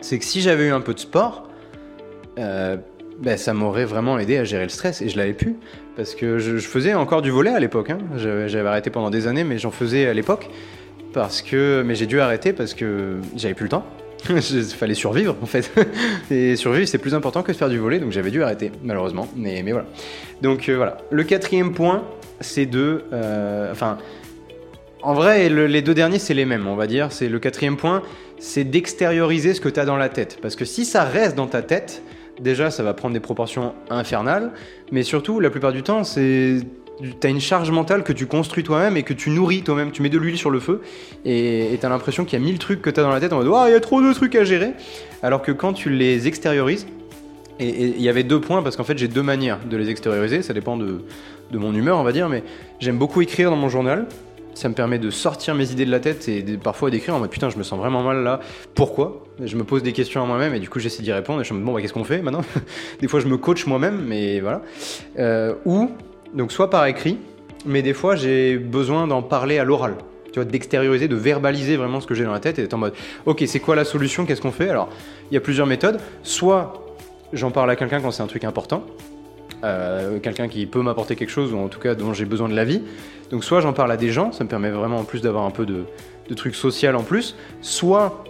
C'est 0.00 0.18
que 0.18 0.24
si 0.24 0.40
j'avais 0.40 0.66
eu 0.66 0.72
un 0.72 0.80
peu 0.80 0.92
de 0.92 0.98
sport, 0.98 1.48
euh, 2.38 2.76
ben, 3.20 3.36
ça 3.36 3.54
m'aurait 3.54 3.84
vraiment 3.84 4.18
aidé 4.18 4.36
à 4.36 4.44
gérer 4.44 4.64
le 4.64 4.68
stress 4.68 5.00
et 5.00 5.08
je 5.08 5.16
l'avais 5.16 5.34
pu 5.34 5.54
parce 5.96 6.14
que 6.14 6.38
je, 6.38 6.56
faisais 6.58 6.94
encore 6.94 7.22
du 7.22 7.30
volet 7.30 7.50
à 7.50 7.60
l'époque. 7.60 7.90
Hein. 7.90 7.98
J'avais 8.16 8.68
arrêté 8.68 8.90
pendant 8.90 9.10
des 9.10 9.28
années, 9.28 9.44
mais 9.44 9.58
j'en 9.58 9.70
faisais 9.70 10.06
à 10.06 10.14
l'époque 10.14 10.50
parce 11.12 11.42
que 11.42 11.84
mais 11.86 11.94
j'ai 11.94 12.06
dû 12.06 12.18
arrêter 12.20 12.52
parce 12.52 12.74
que 12.74 13.18
j'avais 13.36 13.54
plus 13.54 13.64
le 13.64 13.70
temps. 13.70 13.84
Il 14.30 14.64
fallait 14.64 14.94
survivre 14.94 15.36
en 15.42 15.46
fait. 15.46 15.70
Et 16.30 16.56
survivre 16.56 16.88
c'est 16.88 16.98
plus 16.98 17.14
important 17.14 17.42
que 17.42 17.52
de 17.52 17.56
faire 17.56 17.68
du 17.68 17.78
volet, 17.78 18.00
donc 18.00 18.10
j'avais 18.10 18.30
dû 18.32 18.42
arrêter 18.42 18.72
malheureusement. 18.82 19.28
Mais, 19.36 19.62
mais 19.62 19.70
voilà. 19.70 19.86
Donc 20.40 20.68
euh, 20.68 20.76
voilà. 20.76 20.96
Le 21.10 21.22
quatrième 21.22 21.74
point, 21.74 22.02
c'est 22.40 22.66
de, 22.66 23.04
enfin, 23.70 23.98
en 25.02 25.14
vrai, 25.14 25.48
les 25.48 25.82
deux 25.82 25.94
derniers 25.94 26.18
c'est 26.18 26.34
les 26.34 26.44
mêmes, 26.44 26.66
on 26.66 26.76
va 26.76 26.86
dire. 26.86 27.12
C'est 27.12 27.28
le 27.28 27.38
quatrième 27.38 27.76
point, 27.76 28.02
c'est 28.38 28.64
d'extérioriser 28.64 29.54
ce 29.54 29.60
que 29.60 29.68
tu 29.68 29.80
as 29.80 29.84
dans 29.84 29.96
la 29.96 30.08
tête, 30.08 30.38
parce 30.40 30.56
que 30.56 30.64
si 30.64 30.84
ça 30.84 31.04
reste 31.04 31.36
dans 31.36 31.46
ta 31.46 31.62
tête, 31.62 32.02
déjà 32.40 32.70
ça 32.70 32.82
va 32.82 32.94
prendre 32.94 33.14
des 33.14 33.20
proportions 33.20 33.74
infernales, 33.90 34.52
mais 34.90 35.02
surtout 35.02 35.40
la 35.40 35.50
plupart 35.50 35.72
du 35.72 35.82
temps 35.82 36.04
c'est 36.04 36.58
tu 37.00 37.26
as 37.26 37.30
une 37.30 37.40
charge 37.40 37.70
mentale 37.70 38.04
que 38.04 38.12
tu 38.12 38.26
construis 38.26 38.62
toi-même 38.62 38.96
et 38.96 39.02
que 39.02 39.12
tu 39.12 39.30
nourris 39.30 39.62
toi-même. 39.62 39.90
Tu 39.90 40.02
mets 40.02 40.08
de 40.08 40.18
l'huile 40.18 40.38
sur 40.38 40.50
le 40.50 40.60
feu 40.60 40.82
et 41.24 41.76
tu 41.80 41.84
as 41.84 41.88
l'impression 41.88 42.24
qu'il 42.24 42.38
y 42.38 42.42
a 42.42 42.44
mille 42.44 42.58
trucs 42.58 42.80
que 42.80 42.90
tu 42.90 43.00
as 43.00 43.02
dans 43.02 43.10
la 43.10 43.18
tête 43.18 43.32
en 43.32 43.38
mode 43.38 43.48
Oh, 43.50 43.64
il 43.66 43.72
y 43.72 43.74
a 43.74 43.80
trop 43.80 44.00
de 44.00 44.12
trucs 44.12 44.36
à 44.36 44.44
gérer. 44.44 44.72
Alors 45.22 45.42
que 45.42 45.50
quand 45.50 45.72
tu 45.72 45.90
les 45.90 46.28
extériorises, 46.28 46.86
et 47.58 47.68
il 47.68 48.00
y 48.00 48.08
avait 48.08 48.22
deux 48.22 48.40
points 48.40 48.62
parce 48.62 48.76
qu'en 48.76 48.84
fait 48.84 48.98
j'ai 48.98 49.08
deux 49.08 49.22
manières 49.22 49.58
de 49.68 49.76
les 49.76 49.90
extérioriser, 49.90 50.42
ça 50.42 50.52
dépend 50.52 50.76
de 50.76 51.02
mon 51.52 51.74
humeur 51.74 51.98
on 51.98 52.02
va 52.02 52.12
dire, 52.12 52.28
mais 52.28 52.44
j'aime 52.78 52.98
beaucoup 52.98 53.20
écrire 53.20 53.50
dans 53.50 53.56
mon 53.56 53.68
journal. 53.68 54.06
Ça 54.54 54.68
me 54.68 54.74
permet 54.74 54.98
de 54.98 55.10
sortir 55.10 55.54
mes 55.54 55.72
idées 55.72 55.86
de 55.86 55.90
la 55.90 56.00
tête 56.00 56.28
et 56.28 56.42
parfois 56.62 56.90
d'écrire 56.90 57.14
en 57.14 57.20
mode 57.20 57.30
putain 57.30 57.48
je 57.48 57.56
me 57.56 57.62
sens 57.62 57.78
vraiment 57.78 58.02
mal 58.02 58.22
là, 58.22 58.40
pourquoi? 58.74 59.24
Je 59.42 59.56
me 59.56 59.64
pose 59.64 59.82
des 59.82 59.92
questions 59.92 60.22
à 60.22 60.26
moi-même 60.26 60.54
et 60.54 60.60
du 60.60 60.68
coup 60.68 60.78
j'essaie 60.78 61.02
d'y 61.02 61.12
répondre 61.12 61.40
et 61.40 61.44
je 61.44 61.54
me 61.54 61.58
dis 61.58 61.64
bon 61.64 61.72
bah 61.72 61.80
qu'est-ce 61.80 61.92
qu'on 61.92 62.04
fait 62.04 62.20
maintenant? 62.20 62.42
Des 63.00 63.08
fois 63.08 63.20
je 63.20 63.26
me 63.26 63.38
coach 63.38 63.66
moi-même 63.66 64.04
mais 64.06 64.40
voilà. 64.40 64.62
Euh, 65.18 65.54
ou 65.64 65.90
donc 66.34 66.52
soit 66.52 66.70
par 66.70 66.86
écrit, 66.86 67.18
mais 67.64 67.82
des 67.82 67.94
fois 67.94 68.14
j'ai 68.16 68.58
besoin 68.58 69.06
d'en 69.06 69.22
parler 69.22 69.58
à 69.58 69.64
l'oral. 69.64 69.94
Tu 70.32 70.40
vois, 70.40 70.46
d'extérioriser, 70.46 71.08
de 71.08 71.16
verbaliser 71.16 71.76
vraiment 71.76 72.00
ce 72.00 72.06
que 72.06 72.14
j'ai 72.14 72.24
dans 72.24 72.32
la 72.32 72.40
tête 72.40 72.58
et 72.58 72.62
d'être 72.62 72.74
en 72.74 72.78
mode 72.78 72.94
ok, 73.26 73.44
c'est 73.46 73.60
quoi 73.60 73.76
la 73.76 73.84
solution? 73.84 74.24
Qu'est-ce 74.24 74.40
qu'on 74.40 74.52
fait? 74.52 74.70
Alors, 74.70 74.88
il 75.30 75.34
y 75.34 75.36
a 75.36 75.40
plusieurs 75.40 75.66
méthodes. 75.66 75.98
Soit 76.22 76.72
j'en 77.34 77.50
parle 77.50 77.70
à 77.70 77.76
quelqu'un 77.76 78.00
quand 78.00 78.10
c'est 78.10 78.22
un 78.22 78.26
truc 78.26 78.44
important, 78.44 78.84
euh, 79.64 80.18
quelqu'un 80.18 80.48
qui 80.48 80.66
peut 80.66 80.82
m'apporter 80.82 81.16
quelque 81.16 81.30
chose 81.30 81.52
ou 81.52 81.58
en 81.58 81.68
tout 81.68 81.80
cas 81.80 81.94
dont 81.94 82.12
j'ai 82.12 82.24
besoin 82.24 82.48
de 82.48 82.54
la 82.54 82.64
vie. 82.64 82.82
Donc 83.30 83.44
soit 83.44 83.60
j'en 83.60 83.72
parle 83.72 83.92
à 83.92 83.96
des 83.96 84.10
gens, 84.10 84.32
ça 84.32 84.44
me 84.44 84.48
permet 84.48 84.70
vraiment 84.70 84.98
en 84.98 85.04
plus 85.04 85.22
d'avoir 85.22 85.44
un 85.44 85.50
peu 85.50 85.64
de, 85.66 85.84
de 86.28 86.34
trucs 86.34 86.54
social 86.54 86.96
en 86.96 87.02
plus. 87.02 87.36
Soit 87.60 88.24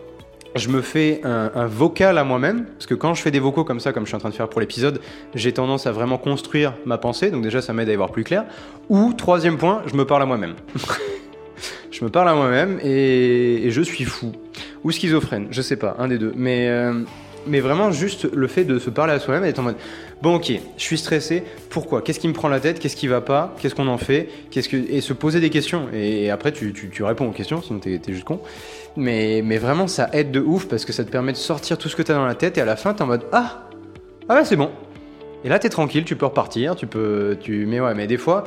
je 0.55 0.69
me 0.69 0.83
fais 0.83 1.21
un, 1.25 1.67
vocal 1.67 2.19
à 2.19 2.25
moi-même, 2.25 2.67
parce 2.67 2.87
que 2.87 2.95
quand 2.95 3.15
je 3.15 3.23
fais 3.23 3.31
des 3.31 3.41
vocaux 3.41 3.65
comme 3.65 3.81
ça, 3.81 3.93
comme 3.93 4.05
je 4.05 4.09
suis 4.09 4.17
en 4.17 4.21
train 4.21 4.29
de 4.29 4.35
faire 4.35 4.49
pour 4.49 4.61
l'épisode, 4.61 5.01
j'ai 5.35 5.53
tendance 5.53 5.87
à 5.87 5.93
vraiment 5.93 6.19
construire 6.19 6.75
ma 6.85 6.99
pensée, 6.99 7.31
donc 7.31 7.43
déjà 7.43 7.63
ça 7.63 7.73
m'aide 7.73 7.89
à 7.89 7.93
y 7.93 7.97
voir 7.97 8.11
plus 8.11 8.25
clair. 8.25 8.45
Ou 8.89 9.13
troisième 9.15 9.57
point, 9.57 9.83
je 9.87 9.95
me 9.95 10.05
parle 10.05 10.23
à 10.23 10.27
moi-même. 10.27 10.55
je 11.91 12.05
me 12.05 12.11
parle 12.11 12.29
à 12.29 12.35
moi-même 12.35 12.79
et, 12.83 13.71
je 13.71 13.83
suis 13.83 14.05
fou. 14.05 14.33
Ou 14.85 14.91
schizophrène, 14.91 15.49
je 15.51 15.63
sais 15.63 15.77
pas, 15.77 15.97
un 15.99 16.09
des 16.09 16.19
deux. 16.19 16.33
Mais, 16.37 16.69
euh, 16.69 17.03
mais 17.47 17.61
vraiment 17.61 17.91
juste 17.91 18.31
le 18.33 18.47
fait 18.47 18.65
de 18.65 18.79
se 18.79 18.91
parler 18.91 19.15
à 19.15 19.21
soi-même 19.21 19.45
et 19.45 19.49
d'être 19.49 19.61
en 19.61 19.65
mode 19.65 19.77
bon 20.23 20.37
ok, 20.37 20.53
je 20.77 20.83
suis 20.83 20.99
stressé, 20.99 21.43
pourquoi? 21.69 22.01
Qu'est-ce 22.01 22.21
qui 22.21 22.29
me 22.29 22.33
prend 22.33 22.49
la 22.49 22.61
tête? 22.61 22.79
Qu'est-ce 22.79 22.97
qui 22.97 23.09
va 23.09 23.21
pas? 23.21 23.55
Qu'est-ce 23.61 23.75
qu'on 23.75 23.89
en 23.89 23.99
fait? 23.99 24.29
Qu'est-ce 24.51 24.69
que 24.69 24.77
et 24.77 25.01
se 25.01 25.13
poser 25.13 25.41
des 25.41 25.51
questions. 25.51 25.89
Et, 25.93 26.31
après 26.31 26.53
tu, 26.53 26.73
réponds 27.03 27.29
aux 27.29 27.33
questions, 27.33 27.61
sinon 27.61 27.81
t'es 27.81 28.01
es 28.07 28.13
juste 28.13 28.25
con. 28.25 28.41
Mais, 28.97 29.43
mais 29.45 29.59
vraiment 29.59 29.87
ça 29.87 30.09
aide 30.13 30.31
de 30.31 30.41
ouf 30.41 30.69
parce 30.69 30.85
que 30.85 30.93
ça 30.93 31.05
te 31.05 31.11
permet 31.11 31.33
de 31.33 31.39
sortir 31.39 31.77
tout 31.77 31.89
ce 31.89 31.97
que 31.97 32.03
t'as 32.03 32.15
dans 32.15 32.27
la 32.27 32.35
tête 32.35 32.57
et 32.59 32.61
à 32.61 32.65
la 32.65 32.77
fin 32.77 32.95
t'es 32.95 33.03
en 33.03 33.07
mode 33.07 33.25
ah! 33.33 33.69
Ah 34.29 34.37
ouais 34.37 34.45
c'est 34.45 34.57
bon. 34.57 34.71
Et 35.45 35.49
là 35.49 35.59
t'es 35.59 35.69
tranquille, 35.69 36.05
tu 36.05 36.15
peux 36.15 36.27
repartir, 36.27 36.77
tu 36.77 36.87
peux 36.87 37.37
tu 37.41 37.67
mais 37.67 37.81
ouais 37.81 37.95
mais 37.95 38.07
des 38.07 38.19
fois 38.19 38.45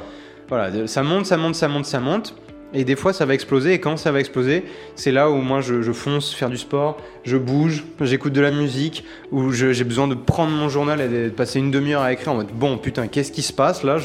voilà 0.47 0.87
ça 0.87 1.03
monte, 1.03 1.25
ça 1.25 1.37
monte, 1.37 1.55
ça 1.55 1.67
monte, 1.67 1.85
ça 1.85 1.99
monte. 1.99 2.35
Et 2.75 2.83
des 2.83 2.95
fois, 2.95 3.13
ça 3.13 3.25
va 3.25 3.33
exploser. 3.33 3.73
Et 3.73 3.79
quand 3.79 3.97
ça 3.97 4.11
va 4.11 4.19
exploser, 4.19 4.63
c'est 4.95 5.11
là 5.11 5.29
où 5.29 5.37
moi, 5.37 5.61
je, 5.61 5.91
fonce 5.91 6.33
faire 6.33 6.49
du 6.49 6.57
sport, 6.57 6.97
je 7.23 7.37
bouge, 7.37 7.85
j'écoute 8.01 8.33
de 8.33 8.41
la 8.41 8.51
musique, 8.51 9.05
où 9.31 9.51
j'ai 9.51 9.83
besoin 9.83 10.07
de 10.07 10.15
prendre 10.15 10.51
mon 10.51 10.69
journal 10.69 11.01
et 11.01 11.07
de 11.07 11.29
passer 11.29 11.59
une 11.59 11.71
demi-heure 11.71 12.01
à 12.01 12.11
écrire 12.11 12.33
en 12.33 12.35
mode 12.35 12.49
bon, 12.53 12.77
putain, 12.77 13.07
qu'est-ce 13.07 13.31
qui 13.31 13.41
se 13.41 13.53
passe? 13.53 13.83
Là 13.83 13.97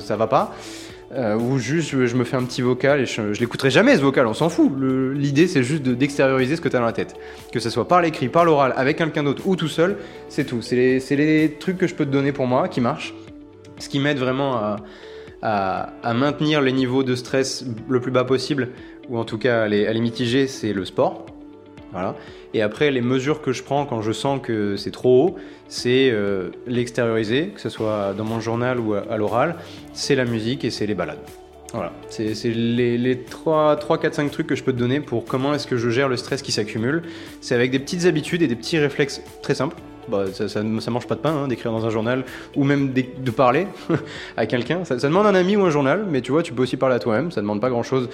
Ça 0.00 0.16
va 0.16 0.26
pas. 0.26 0.54
Euh, 1.12 1.36
ou 1.36 1.58
juste 1.58 1.90
je, 1.90 2.16
me 2.16 2.24
fais 2.24 2.36
un 2.36 2.42
petit 2.42 2.62
vocal 2.62 3.00
et 3.00 3.06
je, 3.06 3.22
l'écouterai 3.38 3.70
jamais 3.70 3.94
ce 3.96 4.00
vocal, 4.00 4.26
on 4.26 4.34
s'en 4.34 4.48
fout. 4.48 4.72
L'idée 5.14 5.46
c'est 5.46 5.62
juste 5.62 5.84
d'extérioriser 5.84 6.56
ce 6.56 6.60
que 6.60 6.68
tu 6.68 6.74
as 6.74 6.80
dans 6.80 6.86
la 6.86 6.92
tête. 6.92 7.14
Que 7.52 7.60
ce 7.60 7.70
soit 7.70 7.86
par 7.86 8.02
l'écrit, 8.02 8.28
par 8.28 8.44
l'oral, 8.44 8.74
avec 8.76 8.98
quelqu'un 8.98 9.22
d'autre 9.22 9.46
ou 9.46 9.54
tout 9.54 9.68
seul, 9.68 9.98
c'est 10.28 10.44
tout. 10.44 10.62
C'est 10.62 10.74
les, 10.74 11.00
les, 11.10 11.52
trucs 11.52 11.78
que 11.78 11.86
je 11.86 11.94
peux 11.94 12.04
te 12.04 12.10
donner 12.10 12.32
pour 12.32 12.48
moi 12.48 12.66
qui 12.68 12.80
marchent. 12.80 13.14
Ce 13.78 13.88
qui 13.88 14.00
m'aide 14.00 14.18
vraiment 14.18 14.56
à, 14.56 14.76
à, 15.46 16.12
maintenir 16.14 16.60
les 16.60 16.72
niveaux 16.72 17.04
de 17.04 17.14
stress 17.14 17.64
le 17.88 18.00
plus 18.00 18.10
bas 18.10 18.24
possible, 18.24 18.70
ou 19.08 19.16
en 19.16 19.24
tout 19.24 19.38
cas 19.38 19.62
à 19.62 19.68
les, 19.68 20.00
mitiger, 20.00 20.48
c'est 20.48 20.72
le 20.72 20.84
sport. 20.84 21.26
Voilà. 21.92 22.16
Et 22.52 22.62
après, 22.62 22.90
les 22.90 23.00
mesures 23.00 23.40
que 23.40 23.52
je 23.52 23.62
prends 23.62 23.86
quand 23.86 24.02
je 24.02 24.10
sens 24.10 24.40
que 24.42 24.76
c'est 24.76 24.90
trop 24.90 25.24
haut, 25.24 25.36
c'est 25.68 26.10
euh, 26.10 26.50
l'extérioriser, 26.66 27.48
que 27.48 27.60
ce 27.60 27.68
soit 27.68 28.12
dans 28.12 28.24
mon 28.24 28.40
journal 28.40 28.80
ou 28.80 28.94
à, 28.94 29.16
l'oral, 29.16 29.56
c'est 29.92 30.16
la 30.16 30.24
musique 30.24 30.64
et 30.64 30.70
c'est 30.70 30.86
les 30.86 30.94
balades. 30.94 31.22
Voilà, 31.72 31.92
c'est 32.08 32.32
les, 32.44 32.98
les 32.98 33.22
3, 33.22 33.76
3, 33.76 33.98
4, 33.98 34.14
5 34.14 34.30
trucs 34.30 34.46
que 34.46 34.54
je 34.54 34.64
peux 34.64 34.72
te 34.72 34.78
donner 34.78 35.00
pour 35.00 35.24
comment 35.24 35.54
est-ce 35.54 35.66
que 35.66 35.76
je 35.76 35.90
gère 35.90 36.08
le 36.08 36.16
stress 36.16 36.42
qui 36.42 36.52
s'accumule. 36.52 37.02
C'est 37.40 37.54
avec 37.54 37.70
des 37.70 37.78
petites 37.78 38.06
habitudes 38.06 38.42
et 38.42 38.48
des 38.48 38.56
petits 38.56 38.78
réflexes 38.78 39.22
très 39.42 39.54
simples 39.54 39.76
bah, 40.08 40.24
ça, 40.32 40.48
ça, 40.48 40.62
mange 40.62 41.06
pas 41.06 41.14
de 41.14 41.20
pain 41.20 41.34
hein, 41.44 41.48
d'écrire 41.48 41.72
dans 41.72 41.84
un 41.84 41.90
journal 41.90 42.24
ou 42.54 42.64
même 42.64 42.92
de, 42.92 43.30
parler 43.30 43.66
à 44.36 44.46
quelqu'un. 44.46 44.84
Ça, 44.84 44.96
demande 44.96 45.26
un 45.26 45.34
ami 45.34 45.56
ou 45.56 45.64
un 45.64 45.70
journal, 45.70 46.06
mais 46.08 46.20
tu 46.20 46.32
vois, 46.32 46.42
tu 46.42 46.52
peux 46.52 46.62
aussi 46.62 46.76
parler 46.76 46.94
à 46.94 46.98
toi-même. 46.98 47.30
Ça 47.30 47.40
demande 47.40 47.60
pas 47.60 47.70
grand-chose 47.70 48.08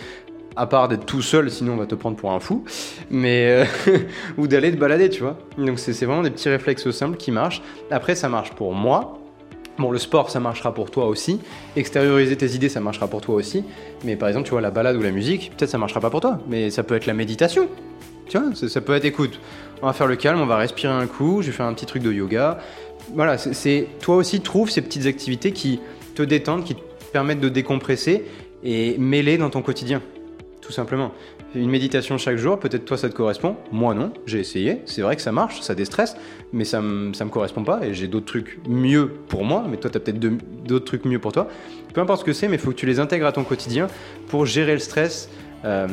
à 0.57 0.67
part 0.67 0.89
d'être 0.89 1.07
tout 1.07 1.23
seul, 1.23 1.51
sinon 1.51 1.75
on 1.75 1.77
va 1.77 1.87
te 1.87 1.95
prendre 1.95 2.17
pour 2.17 2.31
un 2.33 2.41
fou, 2.41 2.65
mais 3.11 3.65
euh, 3.87 3.99
ou 4.37 4.47
d'aller 4.47 4.71
te 4.71 4.77
balader, 4.77 5.09
tu 5.09 5.23
vois. 5.23 5.37
Donc 5.57 5.79
c'est 5.79 5.93
vraiment 6.05 6.23
des 6.23 6.31
petits 6.31 6.49
réflexes 6.49 6.91
simples 6.91 7.17
qui 7.17 7.31
marchent. 7.31 7.63
Après, 7.91 8.15
ça 8.15 8.29
marche 8.29 8.53
pour 8.53 8.75
moi. 8.75 9.19
Bon, 9.79 9.91
le 9.91 9.99
sport, 9.99 10.29
ça 10.29 10.39
marchera 10.39 10.75
pour 10.75 10.91
toi 10.91 11.07
aussi. 11.07 11.41
Extérioriser 11.77 12.37
tes 12.37 12.55
idées, 12.55 12.69
ça 12.69 12.81
marchera 12.81 13.09
pour 13.09 13.23
toi 13.23 13.37
aussi. 13.37 13.65
Mais 14.05 14.17
par 14.17 14.29
exemple, 14.29 14.45
tu 14.45 14.51
vois, 14.51 14.61
la 14.61 14.71
balade 14.71 14.97
ou 14.97 15.03
la 15.03 15.11
musique, 15.11 15.53
peut-être 15.57 15.71
ça 15.71 15.79
marchera 15.79 16.01
pas 16.01 16.11
pour 16.11 16.21
toi, 16.21 16.39
mais 16.47 16.69
ça 16.69 16.83
peut 16.83 16.95
être 16.95 17.07
la 17.07 17.15
méditation 17.15 17.69
Ça, 18.55 18.81
peut 18.81 18.95
être 18.95 19.05
écoute, 19.05 19.39
on 19.83 19.87
va 19.87 19.93
faire 19.93 20.07
le 20.07 20.17
calme, 20.17 20.41
on 20.41 20.47
va 20.47 20.57
respirer 20.57 20.93
un 20.93 21.07
coup, 21.07 21.43
je 21.43 21.49
vais 21.49 21.53
faire 21.53 21.67
un 21.67 21.75
petit 21.75 21.87
truc 21.87 22.03
de 22.03 22.13
yoga. 22.13 22.59
Voilà, 23.15 23.37
c'est- 23.37 23.89
toi 24.01 24.17
aussi 24.17 24.41
trouve 24.41 24.71
ces 24.71 24.81
petites 24.81 25.07
activités 25.07 25.53
qui 25.53 25.81
te 26.15 26.23
détendent, 26.23 26.65
qui 26.65 26.75
te 26.75 26.81
permettent 27.13 27.41
de 27.41 27.49
décompresser 27.49 28.25
et 28.65 28.97
mêler 28.99 29.39
dans 29.39 29.51
ton 29.51 29.61
quotidien, 29.61 30.01
tout 30.61 30.73
simplement. 30.73 31.13
Une 31.55 31.69
méditation 31.69 32.17
chaque 32.17 32.39
jour, 32.39 32.59
peut-être 32.59 32.87
toi 32.87 32.97
ça 32.97 33.11
te 33.11 33.15
correspond, 33.15 33.57
moi 33.73 33.93
non, 33.93 34.13
j'ai 34.25 34.41
essayé, 34.41 34.81
c'est 34.87 35.03
vrai 35.03 35.17
que 35.17 35.21
ça 35.23 35.33
marche, 35.33 35.61
ça 35.61 35.75
déstresse, 35.75 36.17
mais 36.55 36.65
ça 36.65 36.81
me, 36.81 37.09
me 37.09 37.29
correspond 37.29 37.63
pas 37.65 37.85
et 37.85 37.93
j'ai 37.93 38.07
d'autres 38.09 38.25
trucs 38.25 38.59
mieux 38.67 39.09
pour 39.29 39.45
moi, 39.45 39.67
mais 39.69 39.77
toi 39.77 39.91
tu 39.91 39.99
as 39.99 40.01
peut-être 40.01 40.19
d'autres 40.65 40.87
trucs 40.87 41.05
mieux 41.05 41.19
pour 41.19 41.33
toi. 41.33 41.49
Peu 41.93 42.01
importe 42.01 42.21
ce 42.21 42.25
que 42.25 42.33
c'est, 42.33 42.49
mais 42.49 42.55
il 42.57 42.61
faut 42.61 42.71
que 42.71 42.77
tu 42.77 42.87
les 42.87 43.01
intègres 43.01 43.27
à 43.27 43.33
ton 43.33 43.45
quotidien 43.45 43.89
pour 44.29 44.47
gérer 44.47 44.73
le 44.73 44.79
stress, 44.79 45.29
euh, 45.67 45.87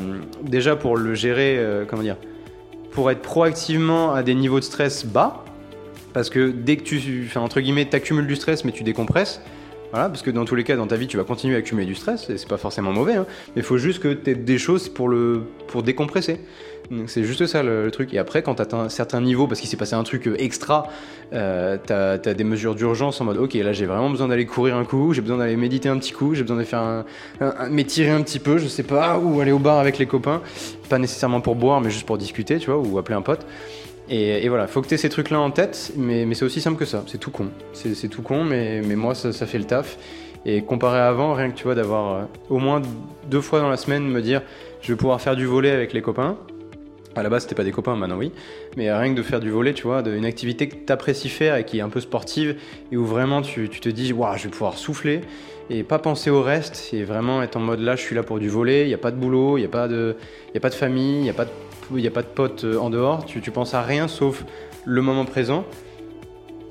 déjà 0.43 0.77
pour 0.77 0.95
le 0.95 1.13
gérer, 1.13 1.57
euh, 1.57 1.83
comment 1.85 2.03
dire, 2.03 2.15
pour 2.99 3.09
être 3.09 3.21
proactivement 3.21 4.13
à 4.13 4.23
des 4.23 4.35
niveaux 4.35 4.59
de 4.59 4.65
stress 4.65 5.05
bas, 5.05 5.45
parce 6.11 6.29
que 6.29 6.51
dès 6.51 6.75
que 6.75 6.83
tu, 6.83 7.23
enfin, 7.29 7.39
entre 7.39 7.61
guillemets, 7.61 7.85
t'accumules 7.85 8.27
du 8.27 8.35
stress 8.35 8.65
mais 8.65 8.73
tu 8.73 8.83
décompresses, 8.83 9.39
voilà, 9.91 10.09
parce 10.09 10.21
que 10.21 10.29
dans 10.31 10.45
tous 10.45 10.55
les 10.55 10.63
cas, 10.63 10.75
dans 10.75 10.87
ta 10.87 10.95
vie, 10.95 11.07
tu 11.07 11.17
vas 11.17 11.23
continuer 11.23 11.55
à 11.55 11.59
accumuler 11.59 11.85
du 11.87 11.95
stress, 11.95 12.29
et 12.29 12.37
c'est 12.37 12.47
pas 12.47 12.57
forcément 12.57 12.91
mauvais, 12.91 13.15
hein, 13.15 13.25
mais 13.55 13.61
il 13.61 13.65
faut 13.65 13.77
juste 13.77 13.99
que 14.01 14.13
tu 14.13 14.31
aies 14.31 14.35
des 14.35 14.57
choses 14.57 14.89
pour, 14.89 15.09
le, 15.09 15.41
pour 15.67 15.83
décompresser. 15.83 16.39
C'est 17.05 17.23
juste 17.23 17.45
ça 17.45 17.61
le, 17.61 17.85
le 17.85 17.91
truc. 17.91 18.15
Et 18.15 18.17
après, 18.17 18.41
quand 18.41 18.55
tu 18.55 18.63
atteins 18.63 18.79
un 18.79 18.89
certain 18.89 19.21
niveau, 19.21 19.45
parce 19.45 19.59
qu'il 19.59 19.69
s'est 19.69 19.77
passé 19.77 19.93
un 19.93 20.01
truc 20.01 20.27
euh, 20.27 20.35
extra, 20.39 20.87
euh, 21.33 21.77
tu 21.85 21.93
as, 21.93 22.33
des 22.33 22.43
mesures 22.43 22.73
d'urgence 22.73 23.21
en 23.21 23.25
mode 23.25 23.37
ok, 23.37 23.53
là 23.53 23.73
j'ai 23.73 23.85
vraiment 23.85 24.09
besoin 24.09 24.27
d'aller 24.27 24.47
courir 24.47 24.75
un 24.75 24.85
coup, 24.85 25.13
j'ai 25.13 25.21
besoin 25.21 25.37
d'aller 25.37 25.55
méditer 25.55 25.87
un 25.87 25.99
petit 25.99 26.13
coup, 26.13 26.33
j'ai 26.33 26.41
besoin 26.41 26.57
de 26.57 26.63
faire 26.63 26.79
un, 26.79 27.05
un- 27.41 27.53
un- 27.59 27.69
m'étirer 27.69 28.09
un 28.09 28.23
petit 28.23 28.39
peu, 28.39 28.57
je 28.57 28.67
sais 28.67 28.81
pas, 28.81 29.19
ou 29.19 29.39
aller 29.39 29.51
au 29.51 29.59
bar 29.59 29.77
avec 29.77 29.99
les 29.99 30.07
copains, 30.07 30.41
pas 30.89 30.97
nécessairement 30.97 31.41
pour 31.41 31.53
boire, 31.55 31.79
mais 31.79 31.91
juste 31.91 32.07
pour 32.07 32.17
discuter, 32.17 32.57
tu 32.57 32.71
vois, 32.71 32.79
ou 32.79 32.97
appeler 32.97 33.15
un 33.17 33.21
pote. 33.21 33.45
Et, 34.11 34.49
voilà, 34.49 34.65
faut 34.67 34.81
que 34.81 34.87
tu 34.87 34.95
aies 34.95 34.97
ces 34.97 35.09
trucs-là 35.09 35.39
en 35.39 35.51
tête, 35.51 35.91
mais, 35.95 36.33
c'est 36.33 36.45
aussi 36.45 36.61
simple 36.61 36.77
que 36.77 36.85
ça. 36.85 37.03
C'est 37.07 37.19
tout 37.19 37.31
con. 37.31 37.49
C'est 37.73 38.09
tout 38.09 38.21
con, 38.21 38.43
mais, 38.43 38.81
moi, 38.81 39.13
ça, 39.15 39.31
ça 39.31 39.45
fait 39.45 39.59
le 39.59 39.65
taf. 39.65 39.97
Et 40.45 40.61
comparé 40.61 40.99
à 40.99 41.09
avant, 41.09 41.33
rien 41.33 41.49
que 41.49 41.55
tu 41.55 41.65
vois, 41.65 41.75
d'avoir 41.75 42.15
euh, 42.15 42.23
au 42.49 42.59
moins 42.59 42.81
deux 43.29 43.41
fois 43.41 43.59
dans 43.59 43.69
la 43.69 43.75
semaine 43.75 44.07
me 44.07 44.21
dire 44.21 44.41
je 44.81 44.93
vais 44.93 44.97
pouvoir 44.97 45.19
faire 45.19 45.35
du 45.35 45.45
volet 45.45 45.71
avec 45.71 45.91
les 45.91 46.01
copains. 46.01 46.37
À 47.19 47.23
la 47.23 47.29
base, 47.29 47.43
c'était 47.43 47.55
pas 47.55 47.63
des 47.63 47.71
copains, 47.71 47.95
maintenant 47.95 48.17
oui. 48.17 48.31
Mais 48.77 48.91
rien 48.91 49.13
que 49.13 49.17
de 49.17 49.23
faire 49.23 49.39
du 49.39 49.49
volet, 49.49 49.73
tu 49.73 49.83
vois, 49.83 50.01
une 50.07 50.25
activité 50.25 50.67
que 50.67 50.75
tu 50.75 50.91
apprécies 50.91 51.29
faire 51.29 51.55
et 51.55 51.65
qui 51.65 51.79
est 51.79 51.81
un 51.81 51.89
peu 51.89 51.99
sportive 51.99 52.55
et 52.91 52.97
où 52.97 53.05
vraiment 53.05 53.41
tu, 53.41 53.69
te 53.69 53.89
dis 53.89 54.13
waouh, 54.13 54.37
je 54.37 54.43
vais 54.43 54.49
pouvoir 54.49 54.77
souffler 54.77 55.21
et 55.69 55.83
pas 55.83 55.99
penser 55.99 56.29
au 56.29 56.41
reste 56.41 56.89
et 56.93 57.03
vraiment 57.03 57.43
être 57.43 57.57
en 57.57 57.59
mode 57.59 57.79
là, 57.79 57.95
je 57.95 58.01
suis 58.01 58.15
là 58.15 58.23
pour 58.23 58.39
du 58.39 58.49
volet, 58.49 58.85
il 58.85 58.87
n'y 58.87 58.93
a 58.93 58.97
pas 58.97 59.11
de 59.11 59.17
boulot, 59.17 59.57
il 59.57 59.61
n'y 59.61 59.67
a, 59.67 59.69
pas 59.69 59.87
de- 59.87 60.15
y 60.53 60.57
a 60.57 60.59
pas 60.59 60.69
de 60.69 60.75
famille, 60.75 61.17
il 61.17 61.23
n'y 61.23 61.29
a 61.29 61.33
pas 61.33 61.45
de 61.45 61.51
n'y 61.91 62.07
a 62.07 62.11
pas 62.11 62.21
de 62.21 62.27
potes 62.27 62.63
euh, 62.63 62.77
en 62.77 62.89
dehors, 62.89 63.25
tu, 63.25 63.41
penses 63.51 63.73
à 63.73 63.81
rien 63.81 64.07
sauf 64.07 64.45
le 64.85 65.01
moment 65.01 65.25
présent. 65.25 65.65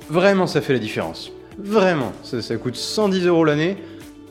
Vraiment, 0.09 0.47
ça 0.47 0.61
fait 0.61 0.73
la 0.73 0.79
différence. 0.79 1.33
Vraiment, 1.59 2.13
ça 2.23 2.57
coûte 2.57 2.77
110 2.77 3.27
euros 3.27 3.45
l'année. 3.45 3.77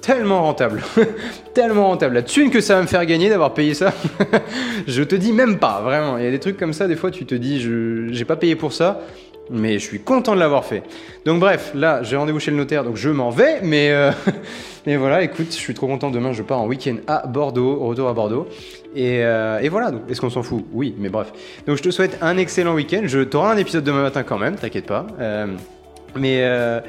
Tellement 0.07 0.41
rentable. 0.41 0.81
Tellement 1.53 1.89
rentable. 1.89 2.15
La 2.15 2.21
thune 2.21 2.49
que 2.49 2.61
ça 2.61 2.75
va 2.75 2.81
me 2.81 2.87
faire 2.87 3.05
gagner 3.05 3.27
d'avoir 3.27 3.53
payé 3.53 3.73
ça, 3.73 3.93
je 4.87 5.03
te 5.03 5.15
dis 5.15 5.33
même 5.33 5.59
pas, 5.59 5.81
vraiment. 5.81 6.17
Il 6.17 6.23
y 6.23 6.27
a 6.27 6.31
des 6.31 6.39
trucs 6.39 6.55
comme 6.55 6.71
ça, 6.71 6.87
des 6.87 6.95
fois 6.95 7.11
tu 7.11 7.25
te 7.25 7.35
dis, 7.35 7.59
je 7.59 8.07
j'ai 8.11 8.23
pas 8.23 8.37
payé 8.37 8.55
pour 8.55 8.71
ça, 8.71 9.01
mais 9.49 9.73
je 9.79 9.83
suis 9.83 9.99
content 9.99 10.33
de 10.33 10.39
l'avoir 10.39 10.63
fait. 10.63 10.83
Donc 11.25 11.41
bref, 11.41 11.73
là 11.75 12.03
j'ai 12.03 12.15
rendez-vous 12.15 12.39
chez 12.39 12.51
le 12.51 12.57
notaire, 12.57 12.85
donc 12.85 12.95
je 12.95 13.09
m'en 13.09 13.31
vais, 13.31 13.59
mais, 13.63 13.91
euh, 13.91 14.11
mais 14.87 14.95
voilà, 14.95 15.23
écoute, 15.23 15.47
je 15.49 15.57
suis 15.57 15.73
trop 15.73 15.87
content. 15.87 16.09
Demain 16.09 16.31
je 16.31 16.41
pars 16.41 16.61
en 16.61 16.67
week-end 16.67 16.95
à 17.07 17.27
Bordeaux, 17.27 17.77
au 17.81 17.87
retour 17.87 18.07
à 18.07 18.13
Bordeaux. 18.13 18.47
Et, 18.95 19.25
euh, 19.25 19.59
et 19.59 19.67
voilà, 19.67 19.91
est-ce 20.07 20.21
qu'on 20.21 20.29
s'en 20.29 20.41
fout? 20.41 20.63
Oui, 20.71 20.95
mais 20.97 21.09
bref. 21.09 21.33
Donc 21.67 21.75
je 21.75 21.83
te 21.83 21.91
souhaite 21.91 22.17
un 22.21 22.37
excellent 22.37 22.75
week-end. 22.75 23.01
Je 23.03 23.19
t'aurai 23.19 23.49
un 23.49 23.57
épisode 23.57 23.83
demain 23.83 24.03
matin 24.03 24.23
quand 24.23 24.37
même, 24.37 24.55
t'inquiète 24.55 24.85
pas. 24.85 25.05
Euh, 25.19 25.47
mais, 26.15 26.81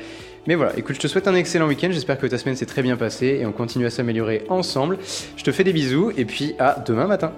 mais 0.47 0.55
voilà, 0.55 0.77
écoute, 0.79 0.97
je 0.97 1.01
te 1.01 1.09
souhaite 1.09 1.29
un 1.29 1.35
excellent 1.35 1.67
week-end. 1.67 1.89
J'espère 1.91 2.19
que 2.19 2.27
ta 2.27 2.39
semaine 2.39 2.57
s'est 2.57 2.67
très 2.67 2.83
bien 2.83 2.97
passée 2.97 3.39
et 3.41 3.47
on 3.47 3.53
continue 3.53 3.87
à 3.87 3.91
s'améliorer 3.91 4.45
ensemble. 4.49 4.99
Je 5.37 5.45
te 5.45 5.53
fais 5.53 5.65
des 5.65 5.73
bisous 5.73 6.13
et 6.17 6.25
puis 6.25 6.55
à 6.59 6.83
demain 6.87 7.07
matin. 7.07 7.33